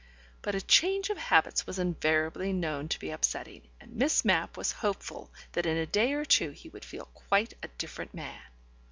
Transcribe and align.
But 0.41 0.55
a 0.55 0.61
change 0.61 1.11
of 1.11 1.19
habits 1.19 1.67
was 1.67 1.77
invariably 1.77 2.51
known 2.53 2.87
to 2.89 2.97
be 2.97 3.11
upsetting, 3.11 3.69
and 3.79 3.93
Miss 3.95 4.25
Mapp 4.25 4.57
was 4.57 4.71
hopeful 4.71 5.29
that 5.51 5.67
in 5.67 5.77
a 5.77 5.85
day 5.85 6.13
or 6.13 6.25
two 6.25 6.49
he 6.49 6.69
would 6.69 6.83
feel 6.83 7.05
quite 7.13 7.53
a 7.61 7.67
different 7.77 8.11
man. 8.15 8.41